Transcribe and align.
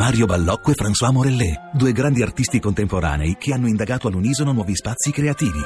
Mario 0.00 0.24
Ballocco 0.24 0.70
e 0.70 0.74
François 0.74 1.12
Morellet, 1.12 1.72
due 1.74 1.92
grandi 1.92 2.22
artisti 2.22 2.58
contemporanei 2.58 3.36
che 3.36 3.52
hanno 3.52 3.68
indagato 3.68 4.08
all'unisono 4.08 4.50
nuovi 4.50 4.74
spazi 4.74 5.12
creativi. 5.12 5.60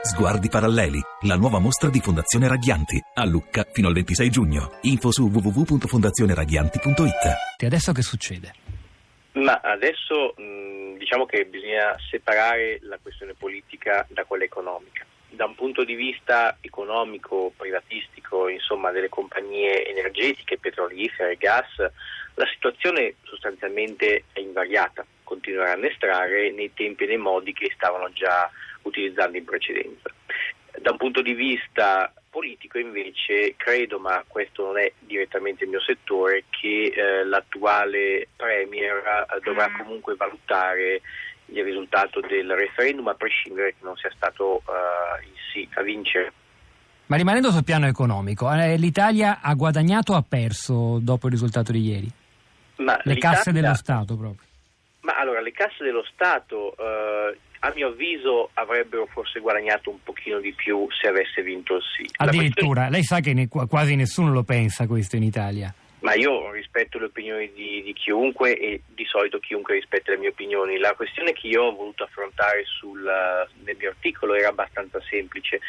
Sguardi 0.00 0.48
paralleli, 0.48 0.98
la 1.28 1.36
nuova 1.36 1.58
mostra 1.58 1.90
di 1.90 2.00
Fondazione 2.00 2.48
Raghianti, 2.48 2.98
a 3.12 3.26
Lucca 3.26 3.66
fino 3.70 3.88
al 3.88 3.92
26 3.92 4.30
giugno. 4.30 4.78
Info 4.88 5.12
su 5.12 5.28
www.fondazioneraghianti.it. 5.28 7.58
E 7.58 7.66
adesso 7.66 7.92
che 7.92 8.00
succede? 8.00 8.54
Ma 9.32 9.60
adesso 9.62 10.34
diciamo 10.96 11.26
che 11.26 11.44
bisogna 11.44 11.94
separare 12.10 12.78
la 12.84 12.98
questione 13.02 13.34
politica 13.34 14.06
da 14.08 14.24
quella 14.24 14.44
economica. 14.44 15.04
Da 15.28 15.44
un 15.44 15.56
punto 15.56 15.84
di 15.84 15.94
vista 15.94 16.56
economico, 16.62 17.52
privatistico, 17.54 18.48
insomma, 18.48 18.92
delle 18.92 19.10
compagnie 19.10 19.86
energetiche, 19.86 20.56
petrolifere, 20.56 21.36
gas, 21.36 21.66
la 22.34 22.46
situazione 22.46 23.14
sostanzialmente 23.22 24.24
è 24.32 24.40
invariata, 24.40 25.04
continueranno 25.22 25.84
a 25.84 25.88
estrarre 25.88 26.50
nei 26.50 26.72
tempi 26.74 27.04
e 27.04 27.06
nei 27.08 27.16
modi 27.16 27.52
che 27.52 27.70
stavano 27.74 28.12
già 28.12 28.50
utilizzando 28.82 29.36
in 29.36 29.44
precedenza. 29.44 30.10
Da 30.80 30.90
un 30.90 30.96
punto 30.96 31.22
di 31.22 31.34
vista 31.34 32.12
politico 32.28 32.78
invece 32.78 33.54
credo, 33.56 34.00
ma 34.00 34.24
questo 34.26 34.64
non 34.64 34.78
è 34.78 34.92
direttamente 34.98 35.62
il 35.62 35.70
mio 35.70 35.80
settore, 35.80 36.44
che 36.50 36.92
eh, 36.92 37.24
l'attuale 37.24 38.26
Premier 38.34 38.96
eh, 38.96 39.40
dovrà 39.44 39.68
mm. 39.68 39.78
comunque 39.78 40.16
valutare 40.16 41.00
il 41.46 41.62
risultato 41.62 42.20
del 42.20 42.50
referendum 42.50 43.06
a 43.06 43.14
prescindere 43.14 43.74
che 43.78 43.84
non 43.84 43.96
sia 43.96 44.10
stato 44.16 44.62
eh, 44.66 45.24
il 45.26 45.38
sì 45.52 45.68
a 45.74 45.82
vincere. 45.82 46.32
Ma 47.06 47.16
rimanendo 47.16 47.52
sul 47.52 47.64
piano 47.64 47.86
economico, 47.86 48.50
eh, 48.52 48.76
l'Italia 48.78 49.38
ha 49.40 49.54
guadagnato 49.54 50.14
o 50.14 50.16
ha 50.16 50.24
perso 50.26 50.98
dopo 51.00 51.26
il 51.26 51.32
risultato 51.32 51.70
di 51.70 51.80
ieri? 51.80 52.12
Ma 52.76 52.98
le 53.02 53.16
casse 53.16 53.52
dello 53.52 53.74
Stato 53.74 54.16
proprio. 54.16 54.46
Ma 55.00 55.18
allora, 55.18 55.40
le 55.40 55.52
casse 55.52 55.84
dello 55.84 56.04
Stato, 56.12 56.74
eh, 56.76 57.36
a 57.60 57.72
mio 57.74 57.88
avviso, 57.88 58.50
avrebbero 58.54 59.06
forse 59.06 59.38
guadagnato 59.40 59.90
un 59.90 60.02
pochino 60.02 60.40
di 60.40 60.52
più 60.52 60.86
se 60.90 61.08
avesse 61.08 61.42
vinto 61.42 61.76
il 61.76 61.82
sì. 61.82 62.08
Addirittura, 62.16 62.86
questione... 62.86 62.90
lei 62.90 63.02
sa 63.02 63.20
che 63.20 63.34
ne, 63.34 63.48
quasi 63.48 63.96
nessuno 63.96 64.32
lo 64.32 64.42
pensa 64.42 64.86
questo 64.86 65.16
in 65.16 65.22
Italia. 65.22 65.72
Ma 66.00 66.14
io 66.14 66.50
rispetto 66.50 66.98
le 66.98 67.06
opinioni 67.06 67.50
di, 67.54 67.82
di, 67.82 67.94
chiunque 67.94 68.58
e 68.58 68.82
di 68.86 69.06
solito 69.06 69.38
chiunque 69.38 69.74
rispetta 69.74 70.10
le 70.10 70.18
mie 70.18 70.28
opinioni. 70.28 70.78
La 70.78 70.92
questione 70.94 71.32
che 71.32 71.46
io 71.46 71.62
ho 71.62 71.74
voluto 71.74 72.04
affrontare 72.04 72.64
sul, 72.64 73.02
nel 73.62 73.76
mio 73.78 73.88
articolo 73.88 74.34
era 74.34 74.48
abbastanza 74.48 75.00
semplice. 75.08 75.60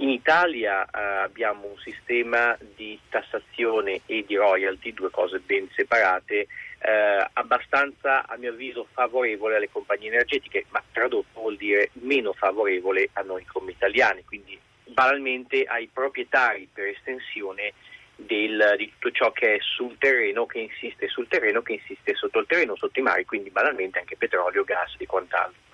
In 0.00 0.10
Italia 0.10 0.84
eh, 0.84 1.00
abbiamo 1.24 1.66
un 1.66 1.78
sistema 1.78 2.56
di 2.76 2.96
tassazione 3.08 4.02
e 4.06 4.24
di 4.24 4.36
royalty, 4.36 4.92
due 4.92 5.10
cose 5.10 5.40
ben 5.40 5.68
separate, 5.74 6.46
eh, 6.78 7.26
abbastanza 7.32 8.24
a 8.28 8.36
mio 8.36 8.50
avviso 8.52 8.86
favorevole 8.92 9.56
alle 9.56 9.68
compagnie 9.68 10.06
energetiche, 10.06 10.66
ma 10.68 10.80
tradotto 10.92 11.40
vuol 11.40 11.56
dire 11.56 11.90
meno 11.94 12.32
favorevole 12.32 13.10
a 13.14 13.22
noi 13.22 13.44
come 13.44 13.72
italiani, 13.72 14.22
quindi 14.24 14.56
banalmente 14.84 15.64
ai 15.64 15.90
proprietari 15.92 16.68
per 16.72 16.86
estensione 16.86 17.72
del, 18.14 18.74
di 18.76 18.92
tutto 18.98 19.10
ciò 19.10 19.32
che 19.32 19.56
è 19.56 19.58
sul 19.60 19.98
terreno, 19.98 20.46
che 20.46 20.60
insiste 20.60 21.08
sul 21.08 21.26
terreno, 21.26 21.60
che 21.62 21.72
insiste 21.72 22.14
sotto 22.14 22.38
il 22.38 22.46
terreno, 22.46 22.76
sotto 22.76 23.00
i 23.00 23.02
mari, 23.02 23.24
quindi 23.24 23.50
banalmente 23.50 23.98
anche 23.98 24.16
petrolio, 24.16 24.62
gas 24.62 24.94
e 24.96 25.06
quant'altro. 25.06 25.67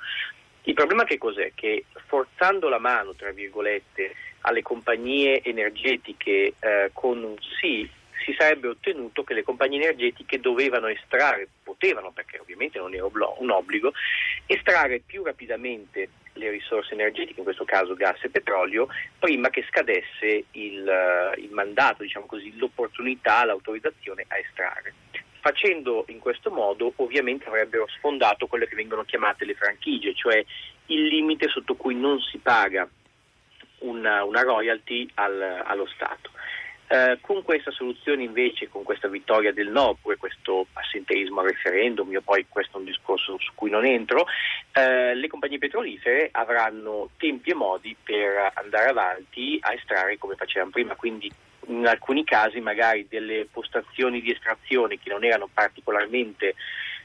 Il 0.67 0.75
problema 0.75 1.05
che 1.05 1.19
cos'è? 1.19 1.53
Che 1.55 1.85
forzando 2.07 2.69
la 2.69 2.79
mano, 2.79 3.15
tra 3.15 3.31
virgolette, 3.33 4.15
alle 4.43 4.63
compagnie 4.63 5.43
energetiche 5.43 6.55
eh, 6.59 6.91
con 6.93 7.23
un 7.23 7.37
sì, 7.61 7.89
si 8.25 8.35
sarebbe 8.39 8.69
ottenuto 8.69 9.25
che 9.25 9.35
le 9.35 9.43
compagnie 9.43 9.83
energetiche 9.83 10.41
dovevano 10.41 10.87
estrarre, 10.87 11.49
potevano 11.63 12.13
perché 12.13 12.39
ovviamente 12.39 12.79
non 12.79 12.95
era 12.95 13.05
un 13.05 13.51
obbligo, 13.51 13.93
estrarre 14.47 15.03
più 15.05 15.23
rapidamente 15.23 16.09
le 16.33 16.51
risorse 16.51 16.95
energetiche, 16.95 17.41
in 17.41 17.45
questo 17.45 17.65
caso 17.65 17.95
gas 17.95 18.23
e 18.25 18.31
petrolio, 18.31 18.89
prima 19.19 19.51
che 19.51 19.65
scadesse 19.69 20.45
il, 20.53 20.89
eh, 20.89 21.41
il 21.41 21.51
mandato, 21.51 22.03
diciamo 22.03 22.27
così, 22.27 22.57
l'opportunità, 22.57 23.45
l'autorizzazione 23.45 24.25
a 24.29 24.39
estrarre 24.39 24.95
facendo 25.45 26.07
in 26.09 26.21
questo 26.21 26.51
modo 26.51 26.91
ovviamente 26.97 27.45
avrebbero 27.45 27.87
sfondato 27.99 28.47
quelle 28.47 28.67
che 28.67 28.75
vengono 28.75 29.05
chiamate 29.05 29.45
le 29.45 29.53
franchigie, 29.53 30.15
cioè 30.15 30.43
il 30.87 31.05
limite 31.05 31.49
sotto 31.49 31.75
cui 31.75 31.95
non 31.95 32.19
si 32.19 32.39
paga 32.39 32.89
una, 33.81 34.25
una 34.25 34.41
royalty 34.41 35.07
al, 35.17 35.63
allo 35.67 35.85
Stato. 35.85 36.31
Eh, 36.87 37.19
con 37.23 37.43
questa 37.43 37.71
soluzione 37.71 38.25
invece, 38.25 38.69
con 38.69 38.83
questa 38.83 39.09
vittoria 39.09 39.53
del 39.53 39.69
no, 39.69 39.89
oppure 39.89 40.17
questo 40.17 40.67
assenteismo 40.75 41.41
al 41.41 41.49
referendum, 41.49 42.11
io 42.13 42.21
poi 42.21 42.45
questo 42.49 42.77
è 42.77 42.81
un 42.81 42.87
discorso 42.87 43.37
su 43.39 43.53
cui 43.55 43.71
non 43.71 43.87
entro, 43.87 44.27
eh, 44.73 45.15
le 45.15 45.29
compagnie 45.29 45.59
petrolifere 45.59 46.29
avranno 46.31 47.11
tempi 47.17 47.51
e 47.51 47.55
modi 47.55 47.97
per 48.03 48.53
andare 48.55 48.91
avanti 48.91 49.59
a 49.63 49.73
estrarre 49.73 50.19
come 50.19 50.35
facevano 50.37 50.71
prima, 50.71 50.95
quindi 50.95 51.31
in 51.69 51.87
alcuni 51.87 52.23
casi 52.25 52.61
magari 52.61 53.07
delle 53.09 53.49
postazioni 53.51 54.21
di 54.21 54.31
estrazione 54.31 54.99
che 54.99 55.09
non 55.09 55.25
erano 55.25 55.49
particolarmente 55.53 56.55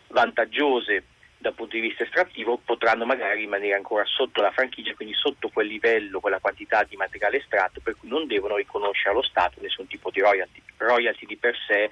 vantaggiose 0.08 1.04
dal 1.38 1.54
punto 1.54 1.76
di 1.76 1.82
vista 1.82 1.89
estrattivo 2.10 2.60
potranno 2.64 3.06
magari 3.06 3.40
rimanere 3.40 3.76
ancora 3.76 4.04
sotto 4.06 4.42
la 4.42 4.52
franchigia, 4.52 4.94
quindi 4.96 5.14
sotto 5.14 5.50
quel 5.50 5.68
livello, 5.68 6.20
quella 6.20 6.40
quantità 6.40 6.84
di 6.84 6.96
materiale 6.96 7.38
estratto, 7.38 7.80
per 7.82 7.96
cui 7.98 8.10
non 8.10 8.28
devono 8.28 8.58
riconoscere 8.58 9.12
allo 9.12 9.24
Stato 9.24 9.62
nessun 9.62 9.88
tipo 9.88 10.10
di 10.10 10.20
royalty. 10.20 10.62
Royalty 10.78 11.26
di 11.26 11.38
per 11.38 11.56
sé 11.68 11.90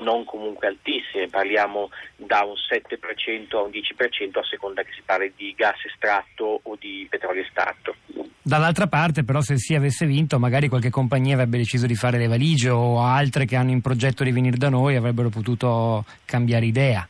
non 0.00 0.24
comunque 0.24 0.66
altissime, 0.66 1.28
parliamo 1.28 1.90
da 2.16 2.42
un 2.44 2.54
7% 2.54 3.56
a 3.56 3.62
un 3.62 3.70
10% 3.70 4.38
a 4.38 4.44
seconda 4.44 4.82
che 4.82 4.92
si 4.94 5.02
parli 5.04 5.32
di 5.36 5.54
gas 5.54 5.84
estratto 5.84 6.60
o 6.62 6.76
di 6.78 7.06
petrolio 7.08 7.42
estratto. 7.42 7.94
Dall'altra 8.40 8.86
parte 8.86 9.22
però 9.22 9.40
se 9.40 9.56
si 9.56 9.74
avesse 9.74 10.06
vinto 10.06 10.38
magari 10.38 10.68
qualche 10.68 10.90
compagnia 10.90 11.34
avrebbe 11.34 11.58
deciso 11.58 11.86
di 11.86 11.94
fare 11.94 12.18
le 12.18 12.26
valigie 12.26 12.70
o 12.70 13.00
altre 13.00 13.44
che 13.44 13.54
hanno 13.54 13.70
in 13.70 13.80
progetto 13.80 14.24
di 14.24 14.32
venire 14.32 14.56
da 14.56 14.68
noi 14.68 14.96
avrebbero 14.96 15.28
potuto 15.28 16.04
cambiare 16.24 16.66
idea. 16.66 17.06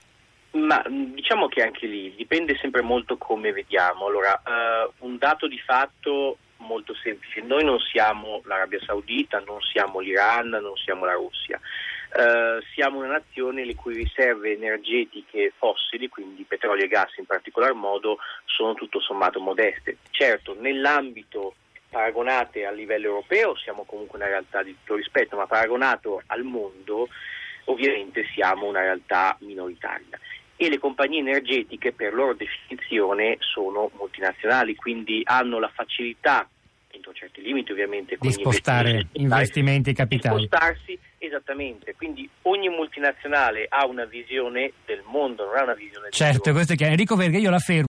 Ma 0.53 0.85
diciamo 0.87 1.49
che 1.49 1.63
anche 1.63 1.87
lì 1.87 2.15
dipende 2.15 2.57
sempre 2.59 2.83
molto 2.83 3.17
come 3.17 3.53
vediamo. 3.53 4.07
Allora, 4.07 4.43
uh, 4.45 5.07
un 5.07 5.17
dato 5.17 5.49
di 5.49 5.59
fatto 5.59 6.37
molto 6.59 6.95
semplice, 6.95 7.41
noi 7.41 7.65
non 7.65 7.79
siamo 7.79 8.43
l'Arabia 8.45 8.79
Saudita, 8.85 9.43
non 9.47 9.61
siamo 9.63 10.01
l'Iran, 10.01 10.49
non 10.49 10.77
siamo 10.77 11.07
la 11.07 11.15
Russia. 11.15 11.59
Uh, 12.15 12.63
siamo 12.75 12.99
una 12.99 13.09
nazione 13.09 13.65
le 13.65 13.75
cui 13.75 13.95
riserve 13.95 14.53
energetiche 14.53 15.55
fossili, 15.57 16.09
quindi 16.09 16.45
petrolio 16.45 16.85
e 16.85 16.89
gas 16.89 17.17
in 17.17 17.25
particolar 17.25 17.73
modo, 17.73 18.19
sono 18.45 18.75
tutto 18.75 19.01
sommato 19.01 19.41
modeste. 19.41 19.97
Certo, 20.11 20.55
nell'ambito 20.59 21.55
paragonate 21.89 22.67
a 22.67 22.71
livello 22.71 23.07
europeo 23.07 23.57
siamo 23.57 23.85
comunque 23.85 24.19
una 24.19 24.29
realtà 24.29 24.63
di 24.63 24.77
tutto 24.79 24.97
rispetto, 24.97 25.37
ma 25.37 25.47
paragonato 25.47 26.23
al 26.27 26.43
mondo 26.43 27.09
ovviamente 27.67 28.27
siamo 28.35 28.67
una 28.67 28.81
realtà 28.81 29.37
minoritaria 29.41 30.19
e 30.65 30.69
le 30.69 30.79
compagnie 30.79 31.19
energetiche 31.19 31.93
per 31.93 32.15
loro 32.15 32.35
definizione 32.35 33.37
sono 33.41 33.91
multinazionali, 33.99 34.77
quindi 34.77 35.21
hanno 35.25 35.59
la 35.59 35.71
facilità, 35.75 36.49
entro 36.91 37.13
certi 37.13 37.43
limiti 37.43 37.73
ovviamente, 37.73 38.17
di 38.21 38.31
spostare 38.31 39.09
investimenti 39.15 39.91
e 39.91 39.93
capitali. 39.93 40.39
Di 40.39 40.47
spostarsi 40.47 40.99
esattamente, 41.19 41.95
quindi 41.97 42.29
ogni 42.43 42.69
multinazionale 42.69 43.67
ha 43.69 43.87
una 43.87 44.05
visione 44.05 44.73
del 44.87 45.03
mondo, 45.07 45.47
non 45.47 45.57
ha 45.57 45.63
una 45.65 45.75
visione 45.75 46.05
del 46.05 46.13
Certo, 46.13 46.53
questo 46.53 46.75
è 46.75 46.77
chiaro. 46.77 46.93
Enrico 46.93 47.17
Verga, 47.17 47.39
io 47.39 47.51
la 47.51 47.59
fermo. 47.59 47.81